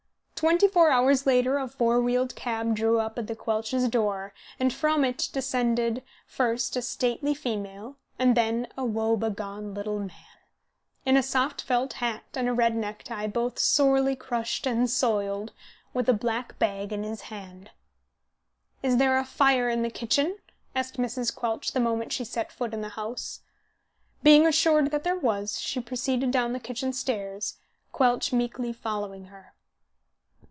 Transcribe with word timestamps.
Twenty 0.41 0.67
four 0.67 0.89
hours 0.89 1.27
later 1.27 1.59
a 1.59 1.67
four 1.67 2.01
wheeled 2.01 2.35
cab 2.35 2.75
drew 2.75 2.99
up 2.99 3.19
at 3.19 3.27
the 3.27 3.35
Quelchs' 3.35 3.87
door, 3.87 4.33
and 4.59 4.73
from 4.73 5.05
it 5.05 5.29
descended, 5.31 6.01
first 6.25 6.75
a 6.75 6.81
stately 6.81 7.35
female, 7.35 7.97
and 8.17 8.35
then 8.35 8.65
a 8.75 8.83
woe 8.83 9.15
begone 9.15 9.75
little 9.75 9.99
man, 9.99 10.09
in 11.05 11.15
a 11.15 11.21
soft 11.21 11.61
felt 11.61 11.93
hat 11.93 12.23
and 12.33 12.49
a 12.49 12.53
red 12.53 12.75
necktie, 12.75 13.27
both 13.27 13.59
sorely 13.59 14.15
crushed 14.15 14.65
and 14.65 14.89
soiled, 14.89 15.53
with 15.93 16.09
a 16.09 16.11
black 16.13 16.57
bag 16.57 16.91
in 16.91 17.03
his 17.03 17.21
hand. 17.29 17.69
"Is 18.81 18.97
there 18.97 19.19
a 19.19 19.23
fire 19.25 19.69
in 19.69 19.83
the 19.83 19.91
kitchen?" 19.91 20.39
asked 20.75 20.97
Mrs. 20.97 21.31
Quelch 21.35 21.71
the 21.71 21.79
moment 21.79 22.11
she 22.13 22.23
set 22.25 22.51
foot 22.51 22.73
in 22.73 22.81
the 22.81 22.89
house. 22.89 23.41
Being 24.23 24.47
assured 24.47 24.89
that 24.89 25.03
there 25.03 25.19
was, 25.19 25.59
she 25.59 25.79
proceeded 25.79 26.31
down 26.31 26.51
the 26.51 26.59
kitchen 26.59 26.93
stairs, 26.93 27.57
Quelch 27.91 28.33
meekly 28.33 28.73
following 28.73 29.25
her. 29.25 29.53